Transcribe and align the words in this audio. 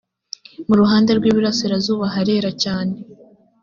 muruhande 0.67 1.11
rw’ 1.17 1.25
iburasirazuba 1.31 2.05
harera 2.13 2.51
cyane. 2.63 2.93